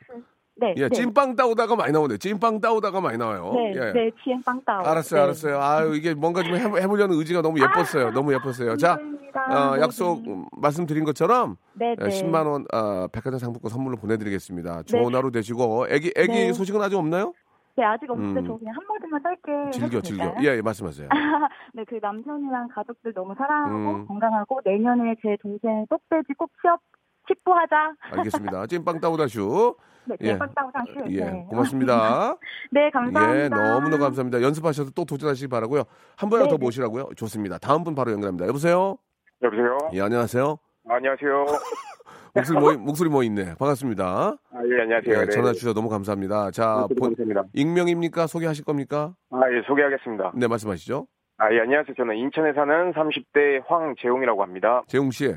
[0.58, 0.90] 네, 예, 네.
[0.90, 2.18] 찐빵 따오다가 많이 나오네.
[2.18, 3.52] 찐빵 따오다가 많이 나와요.
[3.54, 3.92] 네, 예.
[3.92, 4.86] 네, 치엔빵 따오.
[4.86, 5.24] 알았어요, 네.
[5.24, 5.62] 알았어요.
[5.62, 8.12] 아유, 이게 뭔가 좀 해보, 해보려는 의지가 너무 예뻤어요.
[8.12, 8.78] 너무 예뻤어요.
[8.78, 8.98] 자.
[9.36, 12.10] 어, 약속 음, 말씀드린 것처럼 네, 예, 네.
[12.10, 14.84] 10만 원 어, 백화점 상품권 선물로 보내드리겠습니다.
[14.84, 14.84] 네.
[14.86, 16.54] 좋은 하루 되시고 애기 애기 네.
[16.54, 17.34] 소식은 아직 없나요?
[17.76, 18.48] 네, 아직 없는데 음.
[18.48, 20.34] 저 그냥 한마디만 짧게 즐겨 즐겨.
[20.42, 21.10] 예, 예 말씀하세요.
[21.74, 24.08] 네, 그 남편이랑 가족들 너무 사랑하고 음.
[24.08, 26.80] 건강하고 내년에 제 동생 똑돼지 꼭 취업
[27.28, 27.94] 치뽀하자.
[28.12, 28.68] 알겠습니다.
[28.68, 29.76] 찐빵 따오다슈.
[30.06, 30.28] 네, 예.
[30.30, 31.06] 찐빵 따오다슈.
[31.10, 31.46] 예, 네.
[31.50, 32.38] 고맙습니다.
[32.72, 33.44] 네, 감사합니다.
[33.44, 34.42] 예, 너무너무 감사합니다.
[34.42, 35.84] 연습하셔서 또 도전하시기 바라고요.
[36.18, 36.66] 한 분이라도 더 네, 네.
[36.66, 37.10] 모시라고요.
[37.16, 37.58] 좋습니다.
[37.58, 38.48] 다음 분 바로 연결합니다.
[38.48, 38.98] 여보세요?
[39.42, 39.78] 여보세요?
[39.94, 40.58] 예, 안녕하세요.
[40.88, 41.46] 안녕하세요.
[42.36, 43.56] 목소리 뭐, 목소리 뭐 있네.
[43.58, 44.06] 반갑습니다.
[44.06, 45.16] 아, 예, 안녕하세요.
[45.16, 45.30] 예, 네.
[45.32, 46.52] 전화 주셔서 너무 감사합니다.
[46.52, 47.44] 자, 본, 감사합니다.
[47.54, 48.28] 익명입니까?
[48.28, 49.14] 소개하실 겁니까?
[49.32, 50.34] 아, 예, 소개하겠습니다.
[50.36, 51.08] 네, 말씀하시죠.
[51.38, 51.96] 아, 예, 안녕하세요.
[51.96, 54.84] 저는 인천에 사는 30대 황재용이라고 합니다.
[54.88, 55.34] 재웅 씨.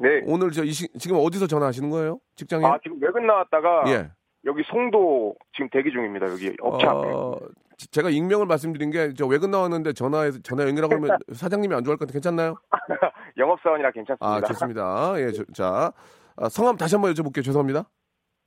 [0.00, 0.22] 네.
[0.26, 2.18] 오늘 저이 시- 지금 어디서 전화하시는 거예요?
[2.36, 2.64] 직장에?
[2.66, 4.10] 아, 지금 외근 나왔다가 예.
[4.44, 6.26] 여기 송도 지금 대기 중입니다.
[6.30, 7.08] 여기 업체 앞에.
[7.08, 7.38] 어,
[7.78, 11.96] 지- 제가 익명을 말씀드린 게 저 외근 나왔는데 전화해 전화 연결하고 그러면 사장님이 안 좋아할
[11.96, 12.56] 것 같은데 괜찮나요?
[13.38, 14.26] 영업사원이라 괜찮습니다.
[14.26, 15.14] 아, 좋습니다.
[15.18, 15.92] 예, 저- 자.
[16.36, 17.44] 아, 성함 다시 한번 여쭤볼게요.
[17.44, 17.84] 죄송합니다.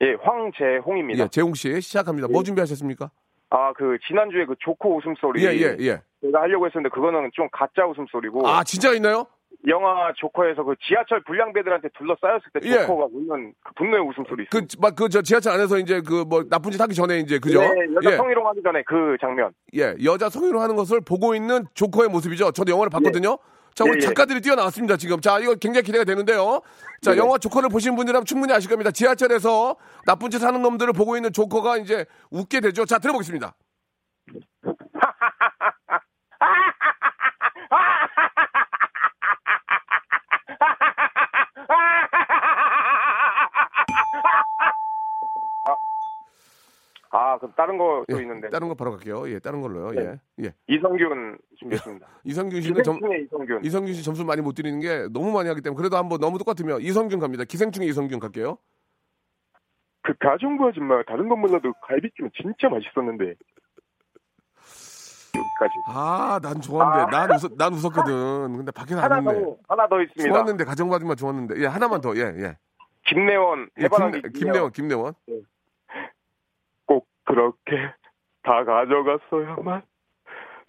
[0.02, 1.24] 예, 황재홍입니다.
[1.24, 2.28] 예, 재웅 씨 시작합니다.
[2.28, 3.10] 뭐 준비하셨습니까?
[3.50, 6.02] 아, 그 지난주에 그 조코 웃음소리 예, 예, 예.
[6.22, 9.26] 제가 하려고 했었는데 그거는 좀 가짜 웃음소리고 아, 진짜가 있나요?
[9.68, 12.82] 영화 조커에서 그 지하철 불량배들한테 둘러싸였을 때 예.
[12.86, 14.50] 조커가 웃는 그 분노의 웃음소리 있어요.
[14.50, 17.60] 그, 막, 그, 저 지하철 안에서 이제 그 뭐 나쁜 짓 하기 전에 이제, 그죠?
[17.60, 19.52] 네, 여자 예, 성희롱 하기 전에 그 장면.
[19.76, 22.52] 예, 여자 성희롱 하는 것을 보고 있는 조커의 모습이죠.
[22.52, 23.38] 저도 영화를 봤거든요.
[23.74, 24.00] 자, 우리 예, 예.
[24.00, 25.20] 작가들이 뛰어나왔습니다, 지금.
[25.22, 26.62] 자, 이거 굉장히 기대가 되는데요.
[27.02, 27.18] 자, 네.
[27.18, 28.90] 영화 조커를 보신 분들이라면 충분히 아실 겁니다.
[28.92, 32.86] 지하철에서 나쁜 짓 하는 놈들을 보고 있는 조커가 이제 웃게 되죠.
[32.86, 33.54] 자, 들어보겠습니다.
[47.10, 48.50] 아, 그럼 다른 거또 예, 있는데.
[48.50, 49.30] 다른 거 바로 갈게요.
[49.30, 49.92] 예, 다른 걸로요.
[49.92, 50.20] 네.
[50.40, 50.54] 예, 예.
[50.68, 52.08] 이성균 준비했습니다.
[52.24, 53.64] 이성균 씨는 점, 이성균.
[53.64, 56.82] 이성균 씨 점수 많이 못 드리는 게 너무 많이 하기 때문에 그래도 한번 너무 똑같으면
[56.82, 57.44] 이성균 갑니다.
[57.46, 58.58] 기생충의 이성균 갈게요.
[60.04, 63.36] 그 가정부 아줌마 다른 건 몰라도 갈비찜은 진짜 맛있었는데.
[65.38, 65.74] 여기까지.
[65.88, 67.12] 아, 난 좋았는데.
[67.12, 68.58] 난, 웃었, 난 웃었거든.
[68.58, 69.56] 근데 밖에서 안 하나 더 웃네.
[69.68, 70.34] 하나 더 있습니다.
[70.34, 71.62] 좋았는데, 가정받으면 좋았는데.
[71.62, 72.16] 예, 하나만 더.
[72.16, 72.58] 예, 예.
[73.06, 75.14] 김내원 예, 김, 김내원, 김내원.
[75.26, 75.44] 꼭
[77.28, 77.94] 그렇게
[78.44, 79.84] 다 가져갔어야만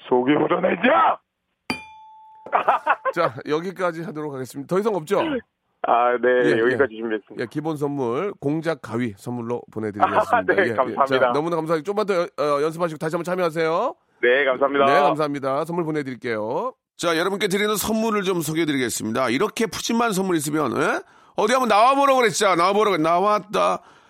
[0.08, 1.20] 속이 우러내자.
[3.14, 4.66] 자, 여기까지 하도록 하겠습니다.
[4.74, 5.20] 더 이상 없죠?
[5.82, 7.42] 아, 네 예, 여기까지 준비했습니다.
[7.42, 10.42] 예, 기본 선물, 공작 가위 선물로 보내드리겠습니다.
[10.46, 10.74] 네, 예, 예.
[10.74, 11.06] 감사합니다.
[11.06, 13.94] 자, 너무나 감사하고 좀만 더 어, 연습하시고 다시 한번 참여하세요.
[14.20, 14.84] 네, 감사합니다.
[14.86, 15.64] 네, 감사합니다.
[15.64, 16.74] 선물 보내드릴게요.
[16.96, 19.30] 자, 여러분께 드리는 선물을 좀 소개해드리겠습니다.
[19.30, 21.00] 이렇게 푸짐한 선물 있으면, 예?
[21.36, 22.56] 어디 한번 나와보라고 그랬죠?
[22.56, 23.82] 나와보라고 나왔다.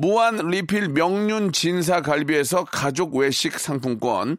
[0.00, 4.36] 무한 리필 명륜 진사 갈비에서 가족 외식 상품권,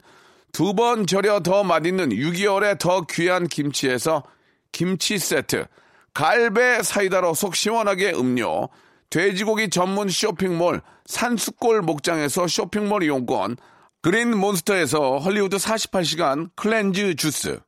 [0.53, 4.23] 두 번 절여 더 맛있는 6개월에 더 귀한 김치에서
[4.71, 5.65] 김치 세트,
[6.13, 8.69] 갈배 사이다로 속 시원하게 음료,
[9.09, 13.57] 돼지고기 전문 쇼핑몰 산수골 목장에서 쇼핑몰 이용권,
[14.01, 17.59] 그린 몬스터에서 헐리우드 48시간 cleanse 주스,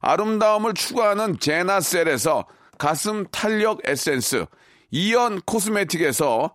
[0.00, 2.46] 아름다움을 추구하는 제나셀에서
[2.78, 4.46] 가슴 탄력 에센스,
[4.90, 6.54] 이연 코스메틱에서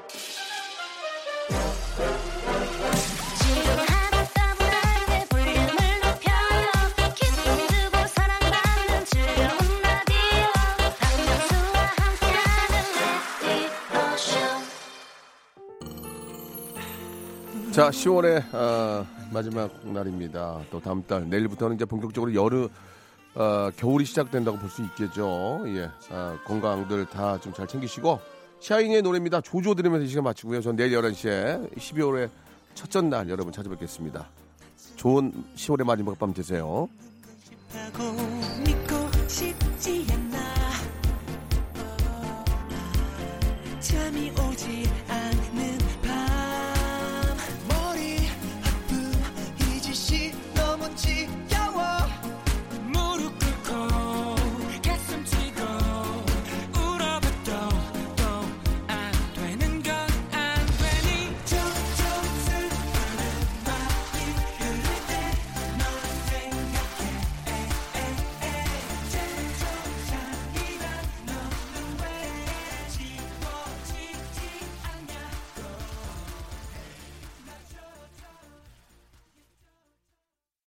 [17.71, 20.59] 자, 10월의 어, 마지막 날입니다.
[20.69, 22.67] 또 다음 달 내일부터는 이제 본격적으로 여름
[23.33, 25.63] 어, 겨울이 시작된다고 볼 수 있겠죠.
[25.67, 28.19] 예, 아, 건강들 다 좀 잘 챙기시고
[28.59, 29.41] 샤이니의 노래입니다.
[29.41, 30.61] 조조 들으면서 이 시간 마치고요.
[30.61, 32.29] 전 내일 11시에 12월의
[32.75, 34.27] 첫째 날 여러분 찾아뵙겠습니다.
[34.97, 36.89] 좋은 10월의 마지막 밤 되세요.